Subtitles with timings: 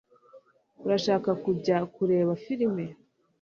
[0.85, 2.75] Urashaka kujya kureba film?